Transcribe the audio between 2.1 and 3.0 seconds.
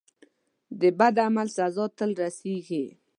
رسیږي.